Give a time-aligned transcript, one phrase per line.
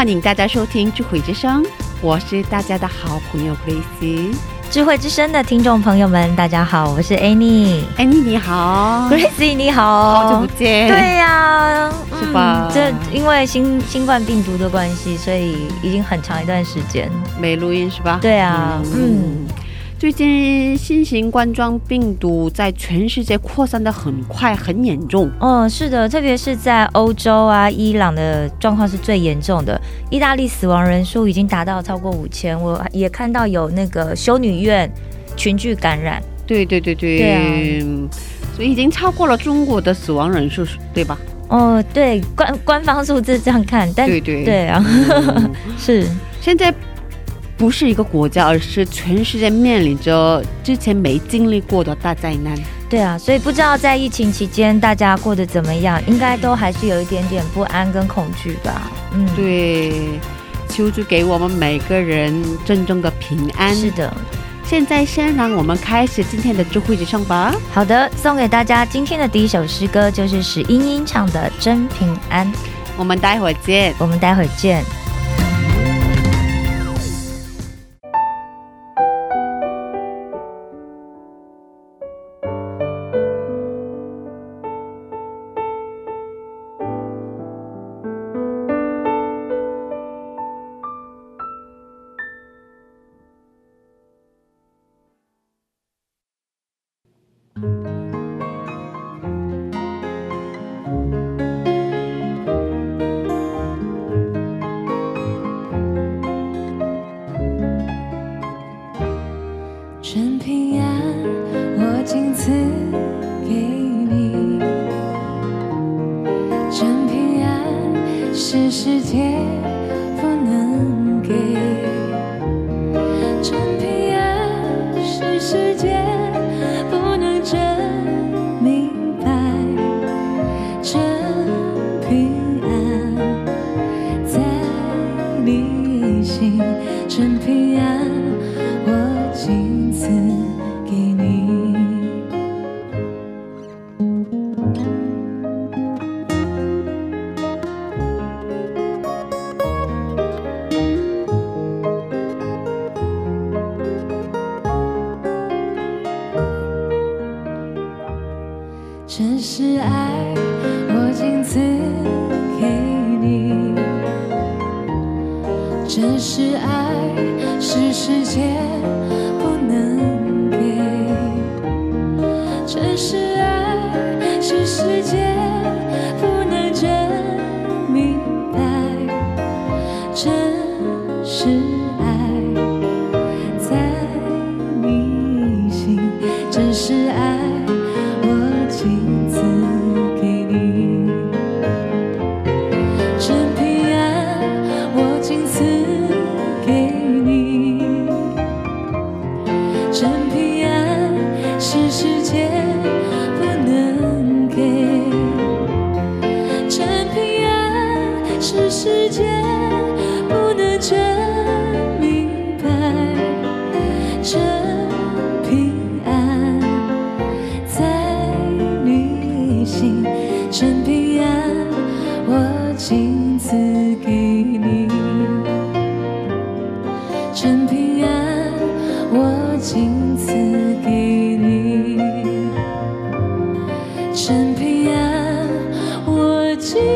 [0.00, 1.62] 欢迎大家收听智慧之声，
[2.00, 4.34] 我是大家的好朋友 Grace。
[4.70, 7.82] 智慧之声的听众朋友们，大家好，我是 Annie。
[7.98, 10.88] Annie 你好，Gracie 你好，好久不见。
[10.88, 17.10] 对呀、是吧嗯这因为新新冠病毒的关系，所以已经很长一段时间。
[17.38, 18.18] 没录音是吧？
[18.22, 19.48] 对啊，嗯嗯，
[20.00, 25.30] 最近新型冠状病毒在全世界扩散的很快，很严重。
[25.40, 29.78] 嗯，是的，特别是在欧洲啊、伊朗的状况是最严重的。
[30.08, 34.90] 意大利死亡人数已经达到超过五千，我也看到有那个修女院
[35.36, 36.22] 群聚感染。
[36.46, 37.32] 对对对对，对
[37.82, 38.08] 啊
[38.56, 41.18] 所以已经超过了中国的死亡人数，对吧？
[41.48, 46.06] 哦，对，官官方数字这样看，但对对对啊，嗯 是
[46.40, 46.72] 现在
[47.60, 52.58] 不是一个国家，而是全世界面临着之前没经历过的大灾难。
[52.88, 58.90] 对啊，所以不知道在疫情期间大家过得怎么样，应该都还是有一点点不安跟恐惧吧。
[59.12, 59.92] 嗯，，对，
[60.70, 63.74] 求助给我们每个人真正的平安。
[63.74, 64.10] 是的。
[64.64, 67.54] 现在先让我们开始今天的智慧之声吧。
[67.74, 72.46] 好的，送给大家今天的第一首诗歌就是史英英唱的《真平安》，
[72.96, 73.94] 我们待会儿见。
[73.98, 74.82] 我们待会儿见。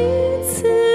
[0.05, 0.94] 一次。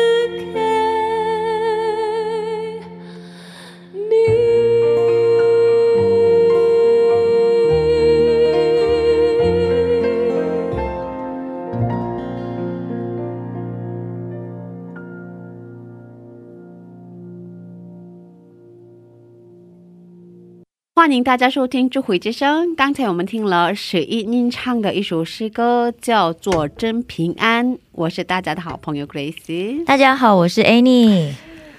[20.99, 22.67] 欢迎大家收听《智慧之声》。
[22.75, 27.65] 刚才我们听了史一宁唱的一首诗歌，叫做《真平安》。
[27.93, 29.85] 我是大家的好朋友 Grace。
[29.85, 31.31] 大家好，我是 Annie。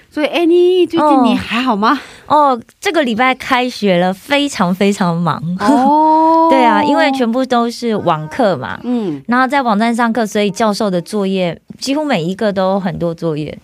[0.09, 2.01] 所以，Annie 最近你还好吗？
[2.25, 5.39] 哦，这个礼拜开学了，非常非常忙。
[5.59, 13.55] 哦， 对啊，因为全部都是网课嘛，嗯，然后在网站上课，所以教授的作业几乎每一个都很多作业。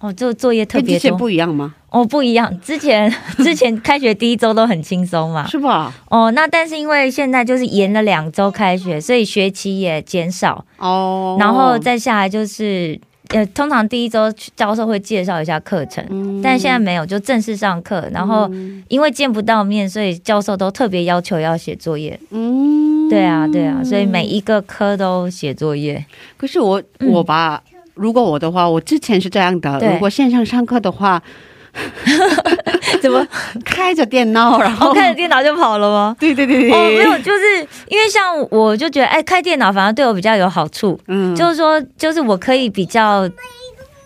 [0.00, 1.18] 哦，这个作业特别跟之前多。
[1.18, 1.74] 不一样吗？
[1.90, 2.60] 哦，不一样。
[2.60, 5.46] 之前 之前开学第一周都很轻松嘛。
[5.46, 5.92] 是吧？
[6.08, 12.98] 哦，那但是因为现在就是延了两周开学，所以学期也减少，哦，然后再下来就是
[13.28, 18.08] 呃，通常第一周教授会介绍一下课程，嗯但现在没有，就正式上课。
[18.12, 18.50] 然后
[18.88, 22.18] 因为见不到面，所以教授都特别要求要写作业。
[22.30, 26.04] 嗯，对啊，对啊，所以每一个科都写作业。
[26.36, 27.62] 可是我嗯我吧，
[28.00, 31.22] 如果我的话，我之前是这样的，对如果线上上课的话，
[33.02, 33.26] 怎么？
[33.64, 36.16] 开着电脑，然后哦，开着电脑就跑了吗？
[36.18, 43.28] 对对对对，哦，没有，就是因为像我就觉得，哎，开电脑反而对我比较有好处，嗯，就是说，就是我可以比较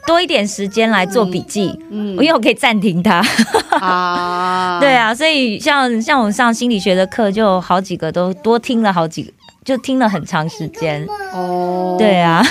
[0.06, 3.22] 多一点时间来做笔记，嗯因为我可以暂停它。
[3.80, 9.32] 啊， 对，啊，所以像像我上心理学的课，就好几个都多听了好几个，
[9.64, 11.06] 就听了很长时间。
[11.32, 12.44] 哦，对，啊，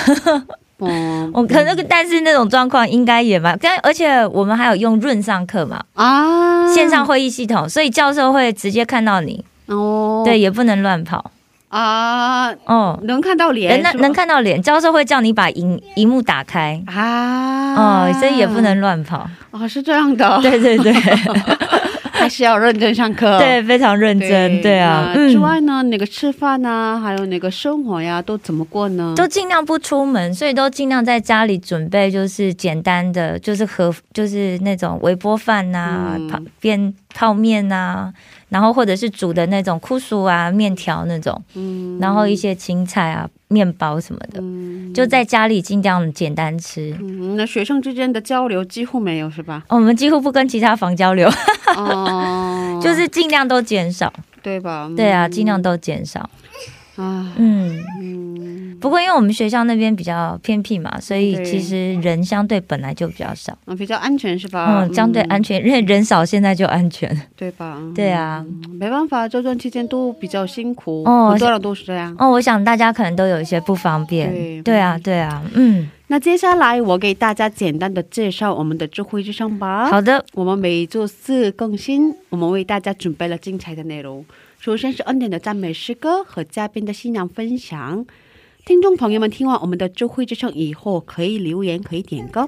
[0.86, 11.32] 哦我可能但是那种状况应该也蛮，但而且我们还有用润上课嘛，啊，线上会议系统，所以教授会直接看到你，哦，对，也不能乱跑。
[11.74, 16.80] 啊，哦，能看到脸，能能看到脸，教授会叫你把荧荧幕打开。
[16.86, 17.74] 啊，
[18.08, 19.28] 哦，所以也不能乱跑。
[19.50, 20.94] 哦，是这样的， 对对对
[22.14, 24.62] 还是要认真上课， 对，非常认真。
[24.62, 29.14] 对啊，那之外呢，那个吃饭啊，还有那个生活呀，都怎么过呢？
[29.18, 38.14] 都尽量不出门，所以都尽量在家里准备，就是简单的，就是和就是那种微波饭呐、嗯泡变泡面呐、
[38.54, 46.96] 然后或者是煮的那种酷薯啊、面条那种，嗯然后一些青菜啊、面包什么的，嗯就在家里尽量简单吃。
[47.02, 49.64] 嗯，那学生之间的交流几乎没有是吧？
[49.70, 51.28] 哦我们几乎不跟其他房交流，
[51.76, 54.14] 哦， 就是尽量都减少。
[54.44, 54.88] 对吧？
[54.96, 56.30] 对啊，尽量都减少。
[56.96, 63.58] 啊，嗯，嗯，不过因为我们学校那边比较偏僻嘛，所以其实人相对本来就比较少。
[63.66, 64.86] 啊比较安全是吧？
[64.88, 67.10] 嗯，相对安全，因为人少，现在就安全。
[67.36, 67.82] 对吧？
[67.96, 72.16] 对啊，嗯，没办法，这段期间都比较辛苦，哦很多少都是这样。
[72.20, 74.32] 哦，我想大家可能都有一些不方便。
[74.32, 79.90] 对对啊，对啊，嗯，那接下来我给大家简单的介绍我们的智慧之声吧。
[79.90, 84.24] 好的，我们每周四更新，我们为大家准备了精彩的内容。
[84.64, 88.06] 首先是恩典的赞美诗歌和嘉宾的新娘分享。
[88.64, 92.48] 听众朋友们，听完我们的智慧之声以后，可以留言，可以点歌。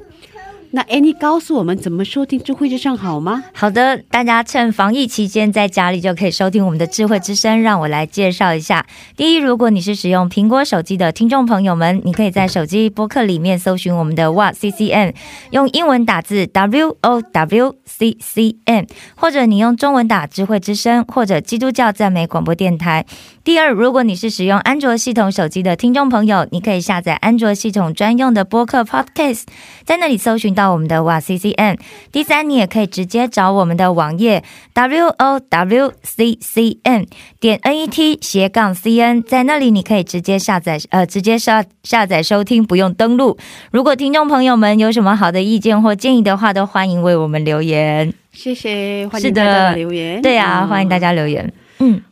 [0.71, 3.43] 那 Annie 告诉我们怎么收听智慧之声好吗？
[3.53, 7.61] 好的，大家趁防疫期间在家里就可以收听我们的智慧之声。
[7.61, 8.85] 让我来介绍一下。
[9.15, 15.13] 第一，如果你是使用苹果手机的听众朋友们，你可以在手机播客里面搜寻我们的 What C C N，
[15.51, 23.05] 用英文打字 W O W C C N，或者你用中文打智慧之声或者基督教赞美广播电台。
[23.45, 29.43] 第二，如果你是使用安卓系统手机的听众朋友，你可以下载安卓系统专用的播客 Podcast，
[29.83, 31.77] 在那里搜寻到我们的哇 C C N。
[32.11, 37.05] 第三，你也可以直接找我们的网页 W O W C C N
[37.39, 43.37] 点 N E T 斜杠 C N，在那里你可以直接下载呃直接下下载收听，不用登录。
[43.69, 48.11] 如果听众朋友们有什么好的意见或建议的话，都欢迎为我们留言。
[48.33, 50.19] 谢谢，欢是的迎大家留言。
[50.23, 51.05] 对啊，欢迎大家。
[51.09, 51.45] 家留言。
[51.45, 51.53] 嗯，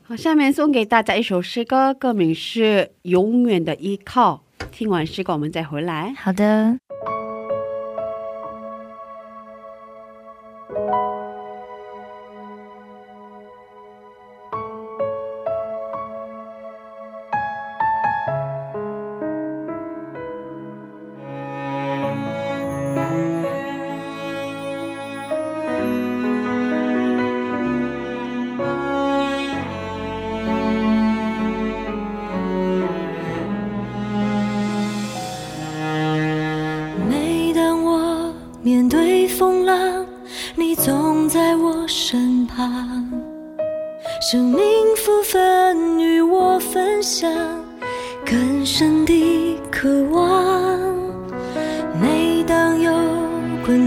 [0.03, 2.61] 好，下面送给大家一首诗歌，歌名是
[3.03, 4.43] 《永远的依靠》。
[4.71, 6.13] 听完诗歌，我们再回来。
[6.17, 6.77] 好的。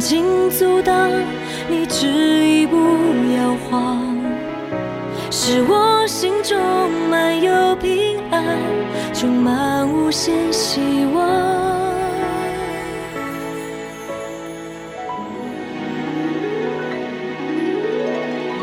[0.09, 1.11] 请阻挡
[1.69, 2.77] 你，只一步
[3.37, 4.17] 摇晃，
[5.33, 6.57] 使我心中
[7.11, 8.57] 满有平安，
[9.13, 10.81] 充满无限希
[11.13, 11.27] 望。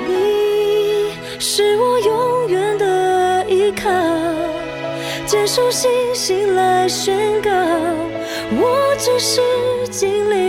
[0.08, 3.90] 你是我永远的依靠，
[5.26, 9.42] 接受星星来宣告，我只是
[9.90, 10.43] 经历。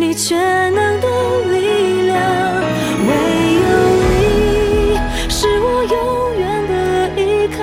[0.00, 1.06] 你全能的
[1.52, 2.16] 力量。
[3.06, 3.10] 唯
[3.60, 3.68] 有
[4.16, 5.94] 你是我永
[6.38, 6.72] 远的
[7.20, 7.60] 依靠，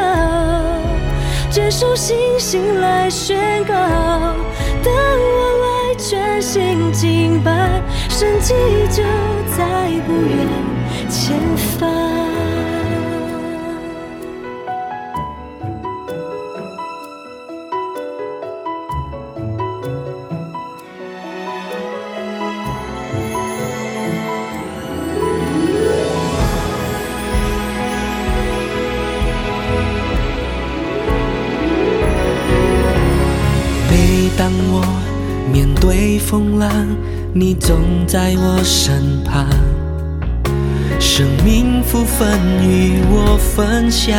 [1.49, 8.53] 接受星星来宣告，当我来全心敬拜，神迹
[8.91, 9.01] 就
[9.57, 10.76] 在不远
[37.33, 39.47] 你总在我身旁，
[40.99, 42.27] 生命福分
[42.63, 44.17] 与我分享，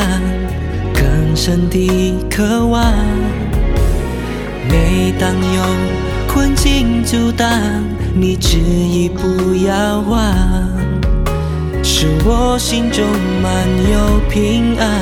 [0.94, 2.92] 更深的渴望。
[4.68, 5.62] 每当有
[6.28, 7.48] 困境阻挡，
[8.14, 10.34] 你执意不要忘，
[11.82, 13.04] 使我心中
[13.42, 15.00] 满有平安，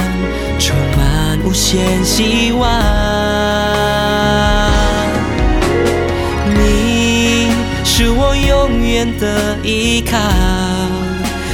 [0.59, 3.16] 充满无限希望。
[9.19, 10.17] 的依靠，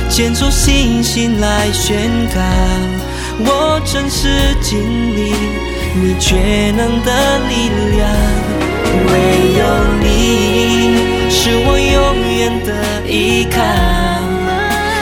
[0.08, 2.40] 牵着信心来宣告，
[3.38, 4.78] 我真实经
[5.16, 5.32] 历
[5.94, 8.06] 你全能的力量。
[9.08, 9.12] 唯
[9.58, 9.61] 有
[10.02, 10.06] 你
[11.30, 11.96] 是我永
[12.37, 12.70] 远的
[13.08, 13.56] 依靠，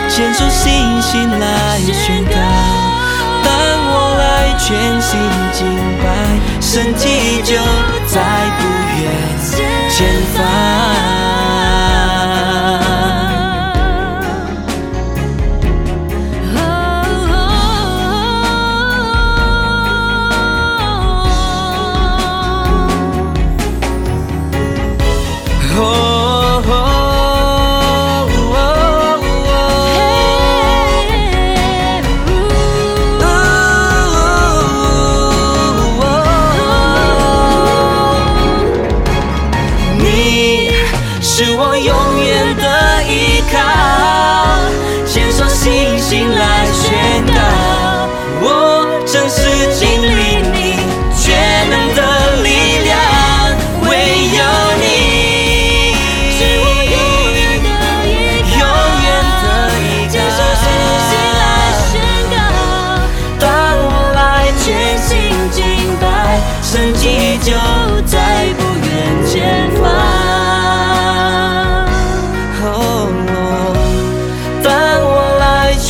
[0.08, 0.70] 牵着信
[1.02, 2.34] 心来宣告，
[3.42, 3.48] 当
[3.90, 4.22] 我来
[4.58, 4.68] 全
[5.00, 5.18] 心
[5.52, 5.58] 敬
[6.00, 6.06] 拜，
[6.60, 7.56] 神迹就
[8.06, 8.14] 在
[8.58, 8.60] 不
[9.02, 9.02] 远
[9.90, 9.98] 前
[10.34, 10.99] 方。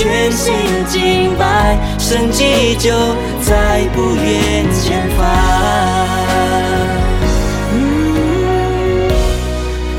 [0.02, 0.54] 全心
[0.88, 2.90] 敬拜，神迹就
[3.42, 5.26] 在不远前方。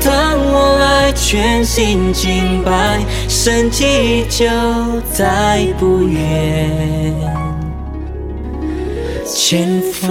[0.04, 4.44] 当我来全心敬拜，神迹就
[5.12, 7.14] 在不远
[9.24, 10.10] 前方。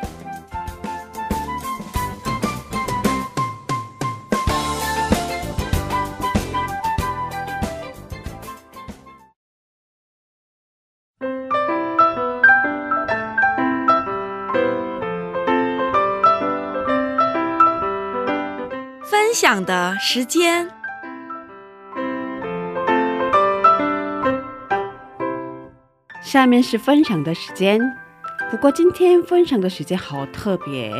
[19.53, 20.65] 享的时间。
[26.23, 27.81] 下面是分享的时间，
[28.49, 30.93] 不过今天分享的时间好特别。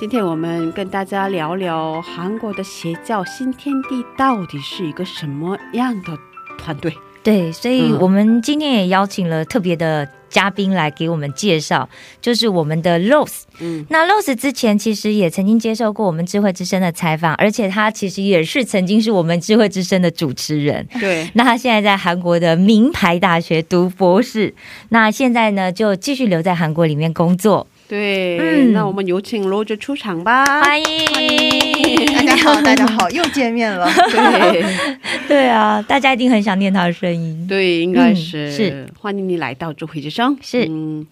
[0.00, 6.18] 今天我们跟大家聊聊韩国的邪教新天地到底是一个什么样的
[6.58, 6.92] 团队？
[7.22, 11.88] 对，所以嗯我们今天也邀请了特别的嘉宾来给我们介绍，
[12.20, 13.42] 就是我们的 Rose。
[13.58, 20.86] 嗯，那 Rose 之前其实也曾经接受过我们智慧之声的采访，而且他其实也是曾经是我们智慧之声的主持人。
[21.00, 24.54] 对，那他现在在韩国的名牌大学读博士，
[24.90, 27.66] 那现在呢就继续留在韩国里面工作。
[27.88, 30.44] 对，嗯那我们有请罗哲出场吧。
[30.62, 33.88] 欢迎，大家好， 大家好，又见面了。
[34.10, 34.64] 对
[35.28, 37.46] 对啊，大家一定很想念他的声音。
[37.48, 40.36] 对，应该是、嗯是欢迎你来到智慧之声。
[40.42, 41.06] 是嗯，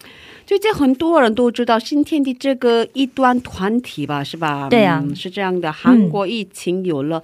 [0.45, 4.67] 最近很多人都知道新天地这个异端团体吧，是吧？
[4.69, 5.71] 对啊嗯是这样的。
[5.71, 7.23] 韩国疫情有了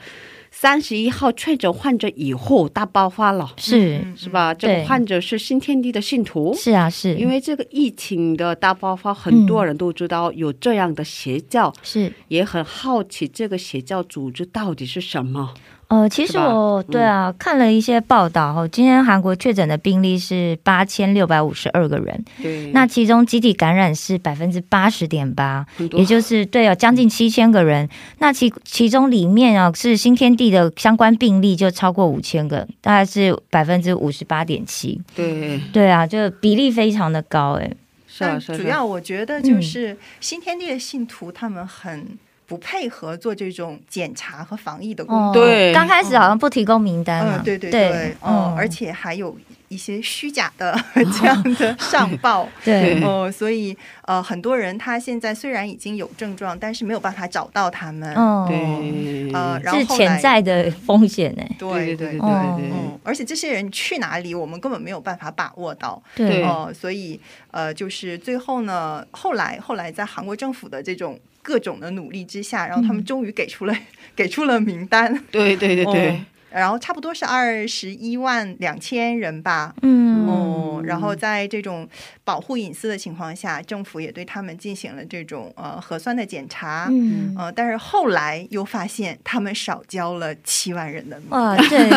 [0.54, 4.06] 三十一号确诊患者以后大爆发了，是。
[4.16, 4.54] 是吧？
[4.54, 6.54] 这个患者是新天地的信徒。
[6.56, 7.16] 是啊，是。
[7.16, 12.14] 因为这个疫情的大爆发，很多人都知道有这样的邪教，是。
[12.28, 15.54] 也很好奇这个邪教组织到底是什么。
[15.92, 27.90] 呃，其实我对啊、看了一些报道哈，今天韩国确诊的病例是八千六百五十二个人，对，那其中集体感染是百分之八十点八，也就是对哦，将近七千个人。
[28.20, 35.02] 那其其中里面啊是新天地的相关病例就超过五千个，大概是百分之五十八点七。
[35.14, 37.70] 对，对啊，就比例非常的高哎。
[38.08, 38.58] 是啊，是啊。
[38.58, 42.18] 主要我觉得就是新天地的信徒，他们很
[42.52, 45.42] 不配合做这种检查和防疫的工哦作。
[45.46, 45.74] 对。
[45.74, 49.38] 刚开始好像不提供名单啊，嗯，对对对，哦，而且还有
[49.70, 52.96] 一些虚假的 这样的 上报，对。
[53.00, 53.04] 对。
[53.06, 61.44] 哦，所以呃，很多人他现在虽然已经有症状，但是没有办法找到他们，哦，对，呃，然后是潜在的风险呢。
[61.58, 66.04] 对对对对对哦对嗯，而且这些人去哪里，我们根本没有办法把握到。
[66.14, 66.44] 对。
[66.44, 67.18] 哦、所以
[67.52, 73.76] 呃，就是最后呢，后来后来在韩国政府的这种各种的努力之下，然后他们终于给出了、
[74.16, 76.10] 给出了名单，对对对对。
[76.10, 76.20] 哦，
[76.54, 79.74] 然后差不多是二十一万两千人吧。
[79.82, 81.88] 嗯哦，然后在这种
[82.24, 86.88] 保护隐私的情况下，政府也对他们进行了这种呃核酸的检查。
[86.92, 91.90] 嗯，呃，但是后来又发现他们少交了七万人的名哇， 对。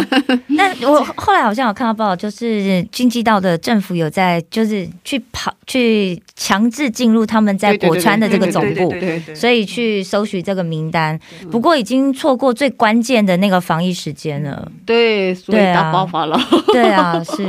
[0.48, 9.00] 那我后来好像有看到报道，就是经济道的政府有在，就是去跑去强制进入他们在对对对果川的这个总部对对。
[9.00, 11.18] 对对对所以去搜取这个名单，
[11.50, 14.72] 不过已经错过最关键的那个防疫时间了。
[14.84, 15.82] 对，所以对啊。
[15.82, 16.38] 大爆发了。
[16.72, 17.46] 对啊，是，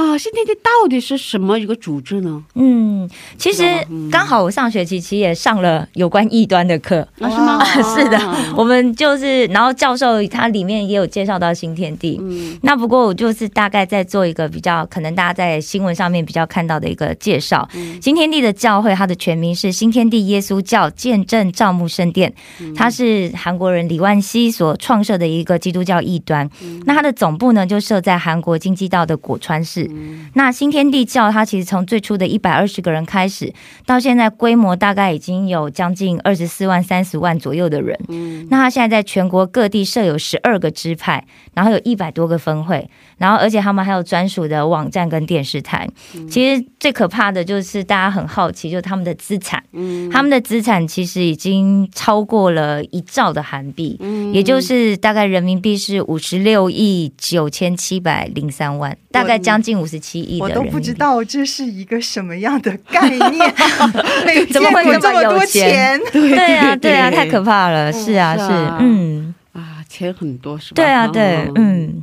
[0.00, 0.16] 啊！
[0.16, 2.42] 新天地到底是什么一个组织呢？
[2.54, 7.64] 嗯，其实嗯刚好我上学期其实也上了有关异端的课，啊，是吗？
[7.94, 17.68] 是的啊我们就是，然后教授他里面也有介绍到新天地，嗯那不过我就是大概在做一个比较，可能大家在新闻上面比较看到的一个介绍。
[17.74, 26.48] 嗯新天地的教会，它的全名是新天地耶稣教见证照目圣殿，嗯它是韩国人李万熙所创设的一个基督教异端。
[26.62, 29.89] 嗯那它的总部呢，就设在韩国京畿道的果川市。
[29.92, 33.52] 嗯那新天地教，它其实从最初的一百二十个人开始，
[33.84, 37.98] 到现在规模大概已经有将近二十四万、三十万左右的人。
[38.08, 41.24] 嗯那它现在在全国各地设有十二个支派，
[41.54, 42.88] 然后有一百多个分会，
[43.20, 45.86] 然后而且他们还有专属的网站跟电视台。
[46.30, 60.48] 其实最可怕的就是大家很好奇，就是他们的资产，嗯他们的资产其实已经超过了一兆的韩币，嗯也就是大概人民币是五十六亿九千七百零三万，大概将近五十七亿的我。
[60.48, 63.54] 都不知道这是一个什么样的概念，
[64.24, 66.00] 没怎么会见过这么有这么多钱钱。
[66.12, 67.92] 对啊，对啊，太可怕了！
[67.92, 68.44] 是啊，是
[68.80, 70.76] 嗯，啊，钱很多是吧？
[70.76, 72.02] 对啊，对，嗯。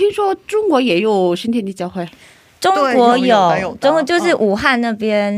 [0.00, 2.08] 听说中国也有新天地教会，
[2.58, 4.38] 中国有中国就是嗯。
[4.38, 5.30] 武汉那边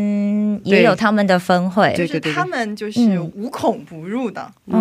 [0.62, 3.33] 也有他们的分会，就是他们就是嗯。
[3.35, 4.42] 无孔不入的。
[4.66, 4.79] 哦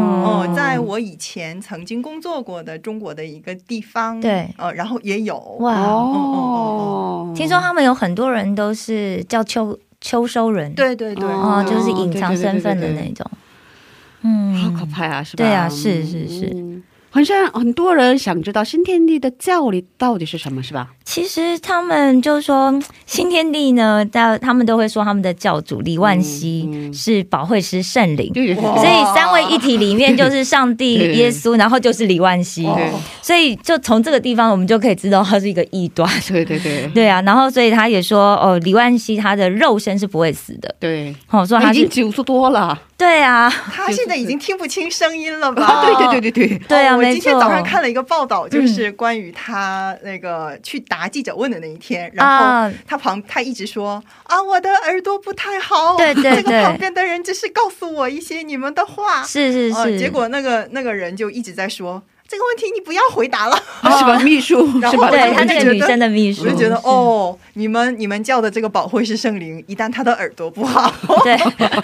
[0.47, 4.47] 哦，在我以前曾经工作过的中国的一个地方，对。
[4.57, 5.35] 呃，然后也有。
[5.59, 13.01] 哇，哦，听说他们有很多人都是叫秋秋收人，对对对，哦，哦就是隐藏身份的对对对。
[13.01, 13.31] 对那种，
[14.21, 15.43] 嗯，好可怕啊，是吧？
[15.43, 16.51] 对啊是是是。
[16.53, 16.70] 嗯
[17.11, 20.87] 好像很多人想知道新天地的教理到底是什么，是吧？
[21.03, 22.73] 其实他们就说
[23.05, 28.31] 新天地呢，他他们都会说他们的教主李万熙嗯嗯是保惠师圣灵。
[28.33, 28.41] 所
[28.85, 36.09] 以三位一体里面就是上帝、 耶稣，然后就是李万熙，对所以就从这个地方我们就可以知道他是一个异端。
[36.29, 42.79] 对对对 对啊，然后所以他也说，哦，李万熙他的肉身是不会死的，对，哦，说他已经九十多了。
[42.97, 45.65] 对啊，他现在已经听不清声音了吧？
[45.65, 47.31] 啊，对对对对对，对啊，我今天。
[47.41, 59.73] 早上看了一个报道，就是关于他那个去答记者问的那一天，然后啊，他旁他一直说啊，我的耳朵不太好，对对那个旁边的人只是告诉我一些你们的话，呃是是。
[59.73, 64.17] 是，结果那个那个人就一直在说这个问题你不要回答了， 是吧？
[64.19, 70.89] 秘书 对他那个女生的秘书，我就觉得哦，你们你们叫的这个保惠是圣灵，一旦他的耳朵不好，
[71.25, 71.35] 对，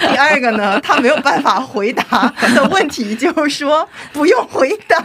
[0.07, 5.03] 第二个呢，他没有办法回答的问题，就是说不用回答，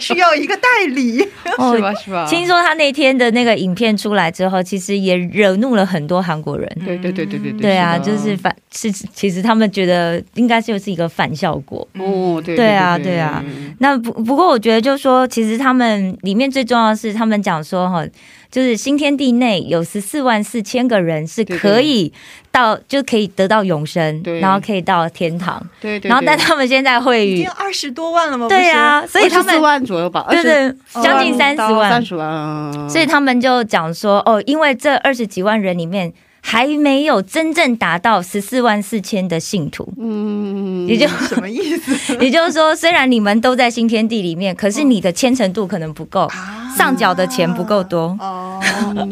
[0.00, 1.20] 需要一个代理。
[1.58, 1.92] 哦是吧？
[1.94, 2.26] 是吧？
[2.26, 6.66] 听说他那天的那个影片出来之后，其实也惹怒了很多韩国人。
[6.86, 11.86] 对对对对对对对啊，就是反是，其实他们觉得应该就是一个反效果。
[11.98, 13.44] 哦，对对啊对啊
[13.80, 18.06] 那不不过，我觉得就是说，其实他们里面最重要的是，他们讲说哈，
[18.48, 22.12] 就是新天地内有十四万四千个人是可以
[22.52, 25.60] 到，就可以得到永生，然后可以到天堂。
[25.80, 28.46] 对对，然后，但他们现在会语已经，二十多万了吗？
[28.46, 42.16] 对啊，所以他们四们万左右吧，对对，将近三十万三万，十万，嗯所以他们就讲说，哦，因为这二十几万人里面还没有真正达到十四万四千的信徒，嗯，也就什么意思？
[42.20, 48.16] 也就是说，虽然你们都在新天地里面，可是你的虔诚度可能不够，啊上缴的钱不够多。
[48.20, 48.60] 哦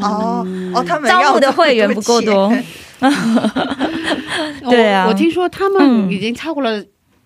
[0.01, 2.53] 哦哦，他们招募的会员不够多
[4.71, 6.83] 对啊我我听说他们已经超过了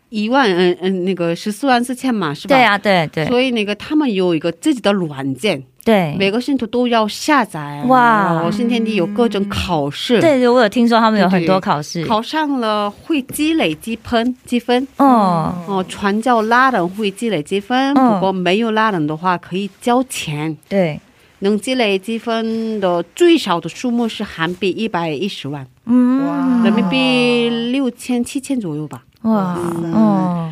[0.08, 2.54] 一万，嗯嗯，那个十四万四千嘛，是吧？
[2.54, 2.62] 对。
[2.62, 7.82] 啊，对对所以那个他们有一个自己的软件，对每个信徒都要下载。
[7.88, 12.04] 哇新天地有各种考试，，对对，我有听说他们有很多考试。
[12.06, 14.86] 考上了会积累积分，积分。
[14.98, 20.56] 哦，哦，传教拉人会积累积分，嗯不过没有拉人的话可以交钱。
[20.68, 21.00] 对，
[21.40, 29.02] 能积累积分的最少的数目是韩币一百一十万，嗯，人民币六千七千左右吧。
[29.22, 29.58] 哇，
[29.94, 30.50] 哦，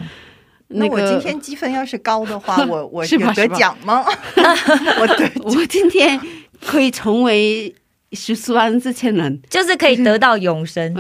[0.73, 4.05] 那我那个今天积分要是高的话， 我我有得是吧是吧奖吗？
[5.01, 6.19] 我得我今天
[6.65, 7.75] 可以成为
[8.13, 10.93] 十四万四千人，就是可以得到永生。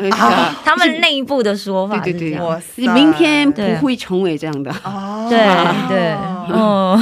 [0.65, 2.47] 他们内部的说法对对对是这样。
[2.47, 4.71] 哇塞你明天不会成为这样的。
[4.85, 5.39] 哦，对
[5.89, 6.13] 对，
[6.55, 6.97] 哦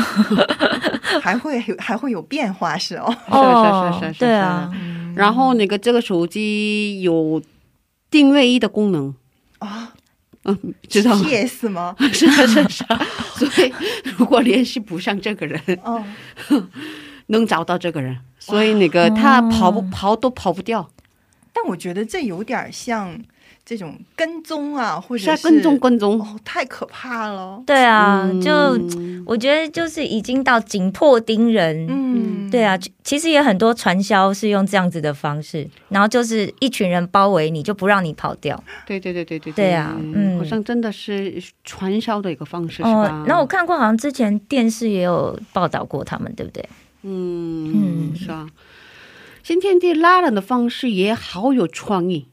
[1.23, 3.15] 还会有还会有变化是哦。
[3.29, 4.71] 是是是是是对啊，
[5.17, 7.41] 然后那个这个手机有
[8.11, 9.15] 定位仪的功能，啊，
[10.45, 11.95] 嗯，知道吗？？PS 吗？
[12.13, 12.85] 是啊是是，
[13.47, 13.73] 所以
[14.17, 16.03] 如果联系不上这个人，哦，
[17.27, 20.89] 能找到这个人，所以那个他跑不哦跑都跑不掉，
[21.53, 23.19] 但我觉得这有点像
[23.69, 26.19] 这种跟踪啊，或是者是啊跟踪跟踪。
[26.19, 27.63] 哦，太可怕了。
[27.67, 28.51] 对啊，嗯就
[29.27, 31.87] 我觉得就是已经到紧迫盯人。
[31.87, 38.59] 嗯，对啊，其其实也很多传销是用这样子的方式，然后就是一群人包围你，就不让你跑掉。
[38.87, 46.67] 对对对对对对啊嗯好像真的是传销的一个方式，是哦吧？，然后我看过，好像之前电视也有报道过他们，对不对？
[47.03, 48.49] 嗯嗯是啊，
[49.43, 52.29] 新天地拉人的方式也好有创意。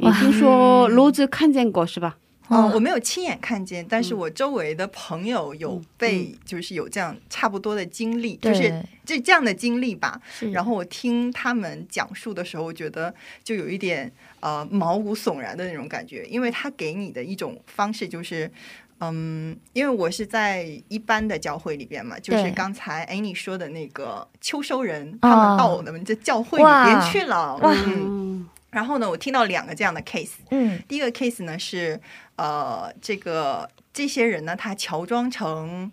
[0.00, 2.16] 你听说罗子看见过是吧？
[2.48, 10.20] 哦，我没有亲眼看见，但是我周围的朋友有被，就是有这样差不多的经历，就是对，就这样的经历吧。
[10.50, 14.10] 然后我听他们讲述的时候，我觉得就有一点
[14.40, 18.50] 呃毛骨悚然的那种感觉，因为他给你的一种方式就是。
[19.02, 27.56] 嗯，因为我是在一般的教会里边嘛，就是刚才哎你说的那个秋收人，哦他们到我们这教会里边去了。
[27.62, 27.72] 哇。
[27.72, 30.80] 嗯，嗯，然后呢，我听到两个这样的 case，嗯。
[30.86, 32.00] 第一个 case 呢是，
[32.36, 35.90] 呃，这个这些人呢，他乔装成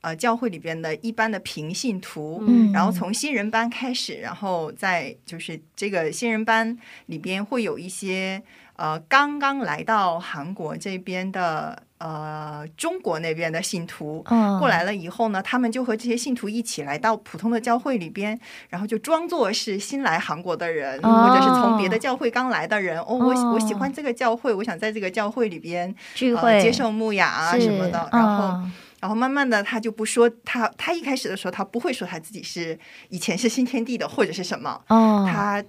[0.00, 8.42] 呃教会里边的一般的平信徒，嗯，然后从新人班开始，然后在就是这个新人班里边会有一些
[8.74, 14.58] 呃刚刚来到韩国这边的呃中国那边的信徒，嗯。
[14.58, 21.28] 过来了以后呢，他们就和这些信徒一起来到普通的教会里边，然后就装作是新来韩国的人，哦。
[21.28, 22.98] 或者是从别的教会刚来的人。
[23.00, 28.08] 哦，我哦我喜欢这个教会，我想在这个教会里边呃聚会、接受牧养啊什么的。
[28.12, 28.72] 然后，嗯。
[28.98, 32.76] 然后慢慢的他就不说他他一开始的时候他不会说他自己是
[33.10, 35.62] 以前是新天地的或者是什么，哦，他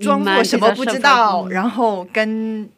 [0.00, 2.68] 装作什么不知道，然后跟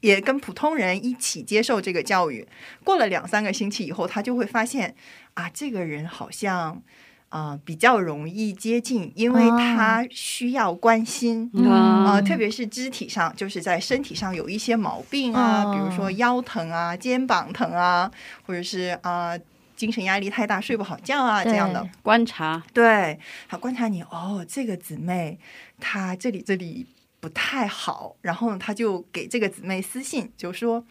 [0.00, 2.46] 也跟普通人一起接受这个教育。
[2.84, 4.94] 过了两三个星期以后，他就会发现
[5.34, 6.82] 啊，这个人好像
[7.28, 11.50] 啊、呃比较容易接近，因为哦他需要关心。
[11.54, 11.70] 嗯
[12.04, 18.10] 啊、特别是肢体上，就是在身体上有一些毛病啊，哦比如说腰疼啊、肩膀疼啊，
[18.46, 19.38] 或者是啊、
[19.76, 21.88] 精神压力太大睡不好觉啊这样的。
[22.02, 25.38] 观察，对，他观察你哦，这个姊妹
[25.80, 26.86] 她这里这里
[27.22, 30.84] 不太好，然后呢，他就给这个姊妹私信，就说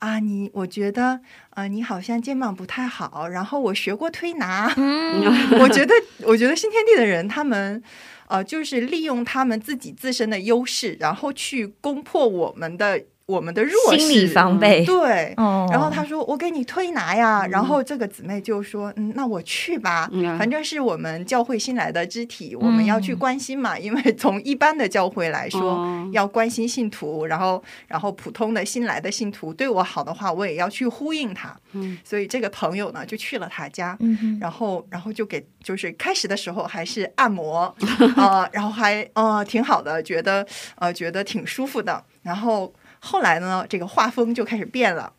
[0.00, 5.22] 啊，你我觉得呃，你好像肩膀不太好，然后我学过推拿，嗯，
[5.62, 7.80] 我觉得我觉得新天地的人他们。
[8.28, 14.84] 呃，就是利用他们自己自身的优势，然后去攻破我们的我们的弱势，心理防备。
[14.84, 17.44] 对，哦然后他说：“我给你推拿呀。
[17.48, 23.76] 然后这个姊妹就说：“嗯，那我去吧，嗯反正是我们教会新来的肢体，我们要去关心嘛。
[23.78, 31.54] 因为从一般的教会来说，哦要关心信徒，然后然后普通的新来的信徒对我好的话，我也要去呼应他。
[31.72, 33.96] 嗯所以这个朋友呢，就去了他家。
[33.98, 37.74] 嗯，然后，然后就给，就是开始的时候还是按摩，
[38.16, 42.04] 呃，然后还呃挺好的，觉得呃觉得挺舒服的。
[42.22, 45.12] 然后后来呢，这个画风就开始变了。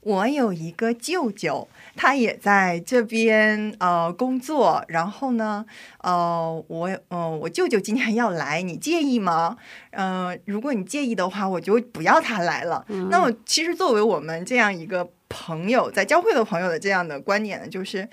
[0.00, 4.84] 我有一个舅舅，他也在这边呃工作。
[4.88, 5.66] 然后呢，
[5.98, 9.56] 呃，我呃我舅舅今天要来，你介意吗？
[9.90, 12.84] 呃，如果你介意的话，我就不要他来了。
[13.10, 18.08] 那么，其实作为我们这样一个朋友，在教会的朋友的这样的观点呢，就是。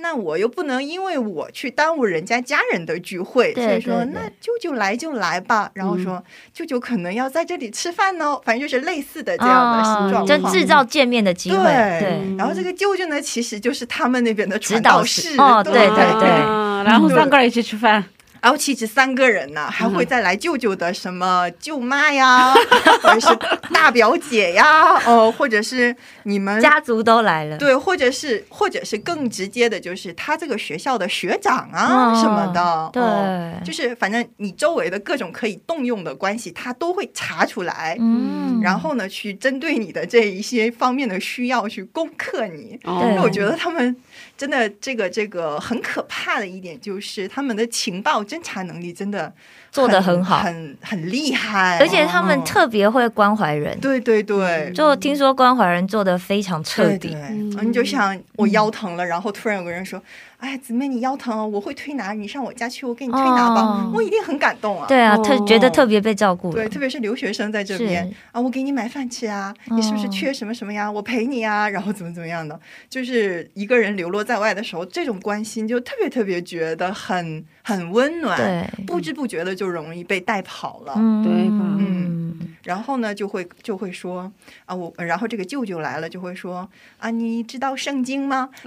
[0.00, 5.70] 那我又不能因为我去耽误人家家人的聚会，所以说那舅舅来就来吧。
[5.74, 10.26] 然后说、舅舅可能要在这里吃饭哦，反正就是类似的这样的哦状况。
[10.26, 16.28] 就制造见面的机会，对对，然后这个舅舅呢，其实就是他们那边的指传导道士士哦对对对
[16.84, 18.04] 然后三个人一起吃饭，
[18.40, 22.54] 然后其实三个人呢，还会再来舅舅的什么舅妈呀，
[23.02, 23.26] 或者是
[23.72, 33.02] 大表姐呀，哦，或者是你们家族都来了，对，或者是或者是更直接的，就是他这个学校的学长啊、哦什么的，对。
[33.02, 37.96] 哦就是反正你周围的各种可以动用的关系，他都会查出来。
[38.00, 42.78] 嗯，然后呢，去针对你的这一些方面的需要去攻克你。
[43.20, 43.94] 我觉得他们
[44.38, 49.34] 真的这个这个很可怕的一点就是他们的情报侦查能力真的
[49.78, 50.38] 做的很好。
[50.38, 57.08] 很很厉害，而且他们哦特别会关怀人，对对对，就听说关怀人做的非常彻底。
[57.08, 57.68] 对对，，嗯。
[57.68, 60.00] 你就像我腰疼了，然后突然有个人说
[60.38, 63.60] ：“哎，姊妹你腰疼哦，我会推拿，你上我家去，我给你推拿吧。
[63.62, 63.92] 哦。
[63.94, 64.86] 我一定很感动啊。
[64.88, 65.22] 对啊，哦。
[65.22, 68.08] 特觉得特别被照顾对，，特别是留学生在这边。
[68.32, 70.90] 啊，我给你买饭吃啊，你是不是哦缺什么什么呀？
[70.90, 80.94] 我陪你啊，然后怎么怎么样的，就是一个人流落在外的时候，这种关心就特别特别觉得很很温暖，对，不知不觉的就容易被带跑了。
[80.96, 84.30] 嗯对吧嗯，然后呢，就会就会说
[84.66, 88.50] 啊，我然后这个舅舅来了，就会说啊，你知道圣经吗？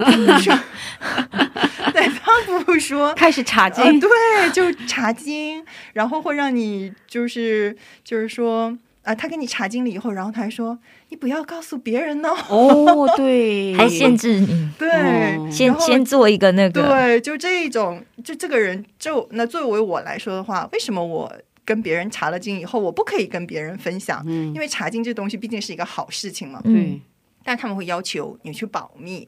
[1.94, 2.32] 对他
[2.64, 3.14] 不说。
[3.14, 4.10] 开始查啊，经，对，
[4.54, 10.78] 就查经，然后会让你就是就是说啊，他给你查经了以后，然后他还说
[11.10, 12.36] 你不要告诉别人哦。
[12.50, 14.90] 哦，对， 还限制你，对，
[15.38, 15.50] 哦。
[15.52, 21.32] 先然后先做一个那个，对，就这一种，就这个人，就那作为我来说的话，为什么我
[21.66, 24.24] 跟别人查了经以后，我不可以跟别人分享？
[24.28, 24.54] 嗯。
[24.54, 27.00] 因为查经这东西毕竟是一个好事情嘛，嗯，
[27.44, 29.28] 但他们会要求你去保密。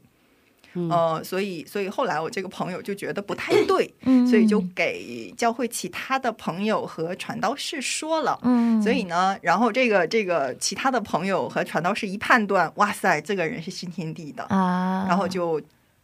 [0.74, 0.90] 嗯。
[0.90, 4.28] 呃，所以所以后来我这个朋友就觉得不太对，嗯。
[4.28, 8.40] 所以就给教会其他的朋友和传道士说了。
[8.44, 15.62] 嗯，所以呢，然后这个这个其他的朋友和传道士一判断，哇塞，这个人是新天地的，啊，然后就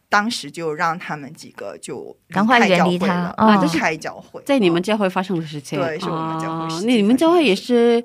[0.08, 8.04] 当时就让他们几个就赶快开远离他教会了哦离开教会，在你们哦教会发生的事情，对是我们教会啊实际那你们教会也是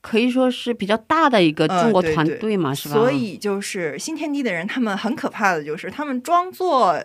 [0.00, 2.94] 可以说是比较大的一个呃中国团对对队嘛，是吧？
[2.94, 7.02] 所以就是新天地的人，他们很可怕的就是他们装作。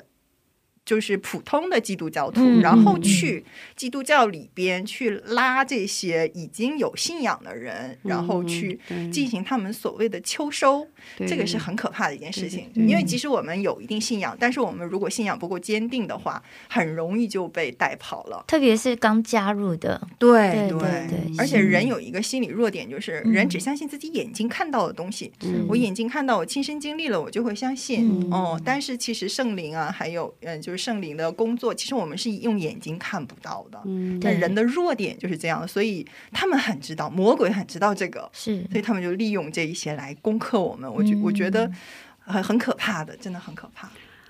[0.85, 3.43] 就是普通的基督教徒，嗯然后去
[3.75, 10.87] 基督教里边去拉这些已经有信仰的人，然后去嗯进行他们所谓的秋收，
[11.27, 12.69] 这个是很可怕的一件事情。
[12.75, 18.43] 因为即使我们有一定信仰，但是我们如果信仰不够坚定的话，很容易就被带跑了。
[18.47, 25.31] 特别是刚加入的，对对对对而且人有一个心理弱点，就是嗯人只相信自己眼睛看到的东西。
[25.41, 28.07] 嗯我眼睛看到，我亲身经历了，我就会相信。
[28.07, 33.79] 嗯哦，但是其实圣灵啊，还有嗯，就是圣灵的工作，其实我们是用眼睛看不到的。
[33.85, 40.91] 嗯但人的弱点就是这样，所以他们很知道，魔鬼很知道这个，是所以他们就利用这一些来攻克我们。
[40.91, 41.71] 我觉、我觉嗯得
[42.19, 43.89] 很很可怕的，真的很可怕。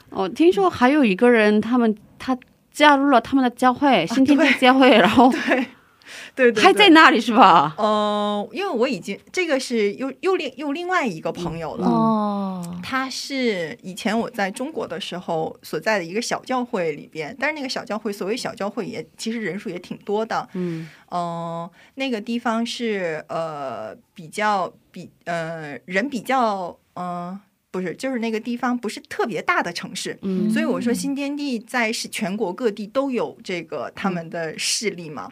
[0.09, 2.37] 哦，听说还有一个人，他们他
[2.71, 5.65] 加入了他们的教会，新天地对教会，然后 对
[6.35, 7.73] 对对，还在那里是吧？
[7.77, 11.87] 呃，因为我已经这个是又又另又另外一个朋友了。
[11.87, 20.47] 哦，他是以前我在中国的时候所在的一个小教会里边，但是那个小教会，所谓小教会也其实人数也挺多的。
[20.53, 27.41] 嗯嗯、那个地方是呃比较比呃人比较嗯、呃
[27.71, 30.17] 不是，就是那个地方不是特别大的城市。
[30.21, 35.29] 嗯所以我说新天地在是全国各地都有这个他们的势力嘛，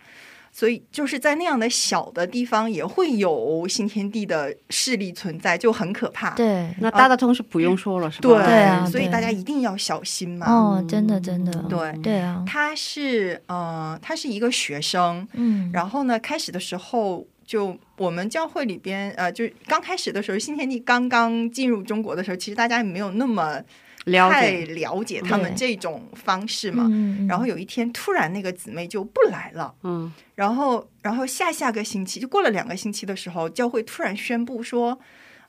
[0.56, 6.30] 所以就是在那样的小的地方也会有新天地的势力存在，就很可怕。
[6.36, 8.22] 对，那大的通是不用说了是吧？
[8.22, 10.46] 对对啊对所以大家一定要小心嘛。
[10.46, 23.60] 哦，真的真的，对对啊，他是呃，他是一个学生，嗯，然后呢，开始的时候就我们教会里边呃，就刚开始的时候，新天地刚刚进入中国的时候，其实大家也没有那么
[24.06, 26.88] 了太解，了解他们这种方式嘛。
[26.90, 29.74] 嗯，然后有一天，突然那个姊妹就不来了。
[29.84, 30.12] 嗯。
[30.36, 35.00] 然后，然后下下个星期，就过了两个星期的时候，教会突然宣布说，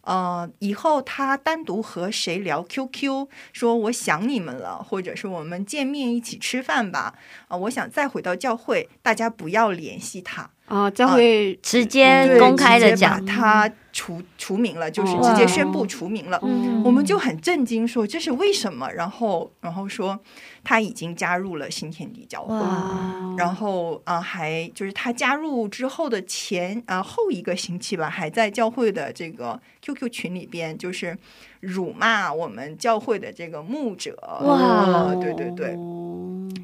[0.02, 7.14] 呃，以后他单独和谁聊 QQ，说我想你们了，或者是我们见面一起吃饭吧，
[7.48, 16.38] 啊、我想再回到教会，大家不要联系他，啊，教会直接公开的讲，他除除名了，就是哦直接宣布除名了。
[16.42, 18.90] 嗯我们就很震惊，说这是为什么？
[18.90, 20.18] 然后，然后说
[20.64, 22.50] 他已经加入了新天地教会。
[22.50, 31.16] 哇，然后啊、呃还就是他加入之后的前啊、后一个星期吧，还在教会的这个 QQ 群里边，就是
[31.61, 34.18] 辱骂我们教会的这个牧者。
[34.42, 35.78] 哇呃对对对，哦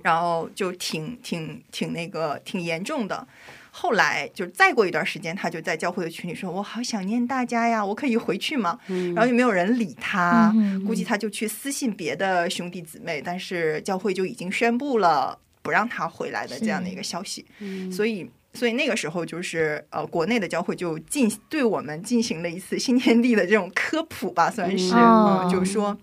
[0.02, 3.26] 然后就挺挺挺那个挺严重的。
[3.70, 17.90] 后来就再过一段时间，他就在教会的群里说：“我好想念大家呀，我可以回去吗？”嗯然后也没有人理他，嗯估计他就去私信别的兄弟姊妹，但是教会就已经宣布了不让他回来的这样的一个消息，嗯。
[17.90, 18.30] 所以。
[18.52, 24.98] 所以那个时候就是呃，国内的教会就进对我们进行了一次新天地的这种科普吧，算是，嗯。
[24.98, 25.96] 哦嗯，就是说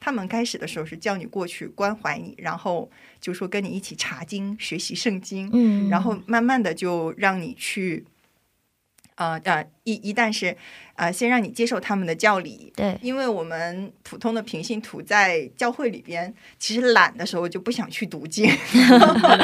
[0.00, 8.06] 他们开始的时候是叫你过去关怀你，然后就说跟你一起查经、学习圣经，嗯，然后慢慢的就让你去，
[9.16, 10.56] 呃呃，一一旦是
[10.94, 18.44] 呃，先让你接受他们的教理，对，因为我们普通的平信徒在教会里边，其实懒的时候就不想去读经，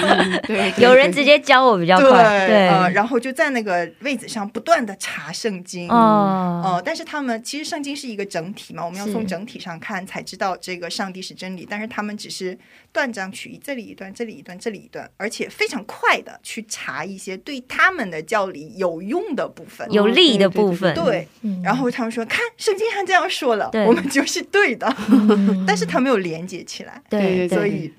[0.46, 11.66] 对，有人直接教我比较对，快，对，呃，然后就在那个位子上不断的查圣经，哦，呃，但是他们其实圣经是一个整体嘛，我们要从整体上看才知道这个上帝是真理。
[11.68, 12.58] 但是他们只是
[12.92, 19.90] 断章取义，这里一段，这里一段，这里一段，而且非常快的去查一些对他们的教理有用的部分。
[19.90, 21.60] 有利的部分，对，嗯。
[21.62, 27.46] 然后他们说，看圣经上这样说了，我们就是对的，嗯 但是他没有连接起来，对。
[27.48, 27.92] 所以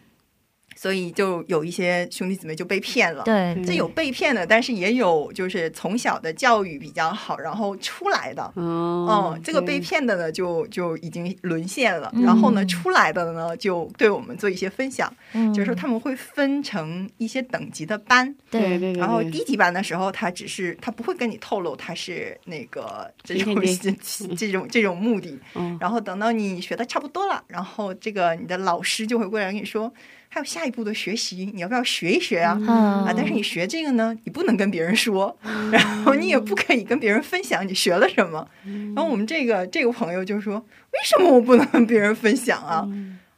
[0.79, 3.23] 所以就有一些兄弟姊妹就被骗了。
[3.23, 8.43] 对这有被骗的，但是也有就是从小的教育比较好，然后出来的。
[8.55, 12.11] 哦嗯，这个被骗的呢，就就已经沦陷了。
[12.13, 18.35] 嗯然后呢，出来的呢，就对我们做一些分享，嗯就是说他们会分成一些等级的班。
[18.51, 23.97] 对对对对，然后低级班的时候，他只是他不会跟你透露他是那个这种今
[24.37, 25.39] 这种这种目的。
[25.55, 29.91] 嗯然后等到你学的差不多了，然后这个你的老师就会过来跟你说，
[30.38, 32.56] 还有下一步的学习，你要不要学一学啊？
[32.62, 35.36] 嗯啊，但是你学这个呢，你不能跟别人说，
[35.71, 38.47] 然后你也不可以跟别人分享你学了什么。
[38.95, 42.88] 然后我们这个这个朋友就说，为什么我不能跟别人分享啊？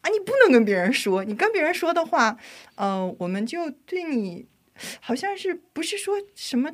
[0.02, 2.36] 啊，你不能跟别人说，你跟别人说的话，
[2.76, 4.46] 呃，我们就对你
[5.00, 6.72] 好像是不是说什么，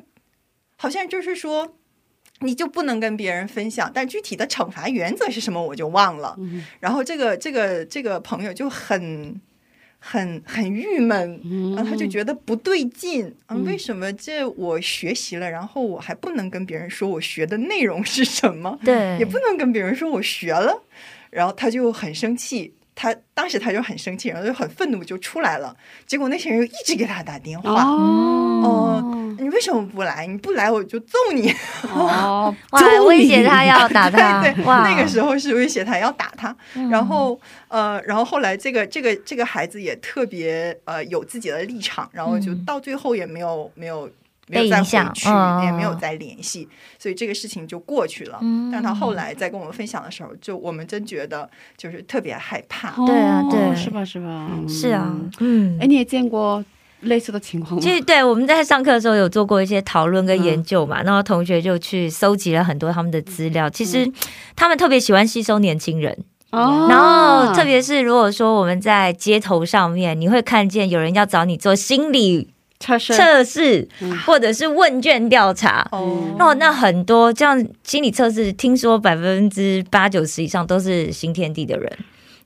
[0.76, 1.76] 好像就是说。
[2.40, 6.36] 你就不能跟别人分享，但具体的惩罚原则是什么我就忘了。
[6.80, 9.40] 然后这个这个这个朋友就很
[9.98, 11.40] 很很郁闷，
[11.74, 20.84] 然后他就觉得不对劲啊，为什么这我学习了，然后我还不能跟别人说我学的内容是什么，对，也不能跟别人说我学了，
[21.30, 22.72] 然后他就很生气。
[22.96, 25.76] 他当时他就很生气，然后就很愤怒，就出来了。
[26.06, 30.26] 结果那些人又一直给他打电话，哦你为什么不来？
[30.26, 31.52] 你不来我就揍你！
[31.94, 36.56] 哦， 哇，终于威胁他要打 他，对对，那个时候是威胁他要打他。
[36.74, 37.38] 嗯然后
[37.68, 44.08] 呃，然后后来这个这个这个孩子也特别呃有自己的立场，然后就嗯到最后也没有没有
[44.48, 46.68] 没有再回去，嗯也没有再联系，
[46.98, 48.38] 所以这个事情就过去了。
[48.42, 52.90] 嗯但他后来在跟我们分享的时候，就我们真觉得就是特别害怕。
[53.06, 54.48] 对啊对哦是吧是吧？
[54.68, 55.86] 是啊嗯，嗯哎，。
[55.86, 56.64] 你也见过
[57.00, 57.80] 类似的情况吗？
[57.80, 63.68] 其实对我们在上课的时候有做过一些讨论跟研究嘛，然后同学就去搜集了很多他们的资料。
[63.68, 64.10] 其实
[64.54, 66.16] 他们特别喜欢吸收年轻人，
[66.52, 75.86] 哦，然后特别是如果说我们在街头上面，你会看见有人要找你做心理测试测试嗯或者是问卷调查。
[75.92, 81.90] 哦，哦，那很多这样心理测试，听说百分之八九十以上都是新天地的人。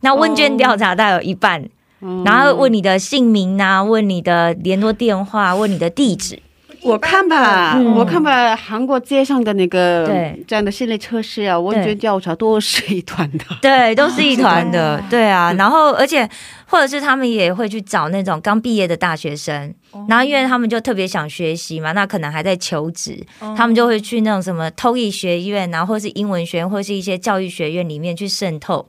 [0.00, 1.62] 那问卷调查大概有一半，
[2.00, 6.38] 嗯然后问你的姓名啊，问你的联络电话，问你的地址。
[6.82, 13.44] 我看吧，嗯我看吧，韩国街上的那个对这样的心理测试啊，问卷调查都是一团的。
[13.60, 15.52] 对，都是一团的，哦 对啊。
[15.58, 16.26] 然后，而且
[16.70, 19.74] 或者是他们也会去找那种刚毕业的大学生，
[20.08, 23.20] 然后因为他们就特别想学习嘛，那可能还在求职，
[23.56, 28.88] 他们就会去那种什么 TOEIC 学院然后，或是英文学院，或是一些教育学院里面去渗透，